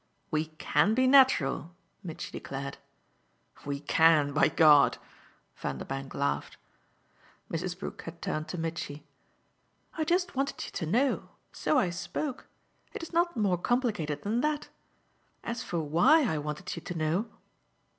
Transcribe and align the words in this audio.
"We 0.31 0.45
CAN 0.57 0.95
be 0.95 1.05
natural," 1.05 1.75
Mitchy 2.01 2.31
declared. 2.31 2.79
"We 3.67 3.79
can, 3.81 4.33
by 4.33 4.47
God!" 4.47 4.97
Vanderbank 5.57 6.15
laughed. 6.15 6.57
Mrs. 7.51 7.77
Brook 7.77 8.01
had 8.01 8.19
turned 8.19 8.47
to 8.47 8.57
Mitchy. 8.57 9.05
"I 9.95 10.03
just 10.03 10.33
wanted 10.35 10.65
you 10.65 10.71
to 10.71 10.85
know. 10.87 11.29
So 11.51 11.77
I 11.77 11.91
spoke. 11.91 12.47
It's 12.95 13.13
not 13.13 13.37
more 13.37 13.59
complicated 13.59 14.23
than 14.23 14.41
that. 14.41 14.69
As 15.43 15.61
for 15.61 15.79
WHY 15.81 16.23
I 16.33 16.39
wanted 16.39 16.75
you 16.75 16.81
to 16.81 16.95
know 16.97 17.29